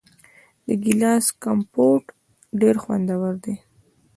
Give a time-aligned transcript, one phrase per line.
[0.65, 2.03] د ګیلاس کمپوټ
[2.59, 3.55] ډیر خوندور وي.